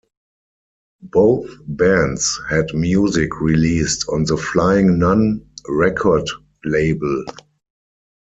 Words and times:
Both 1.13 1.45
bands 1.67 2.39
had 2.49 2.73
music 2.73 3.39
released 3.39 4.03
on 4.09 4.23
the 4.23 4.35
Flying 4.35 4.97
Nun 4.97 5.47
record 5.69 6.27
label. 6.65 7.23